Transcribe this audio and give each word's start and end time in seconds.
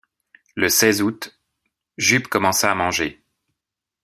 Le 0.55 0.67
seize 0.67 1.03
août, 1.03 1.37
Jup 1.99 2.27
commença 2.27 2.71
à 2.71 2.73
manger 2.73 3.23